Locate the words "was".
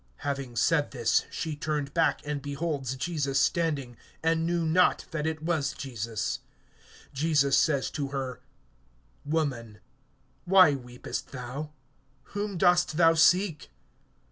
5.43-5.73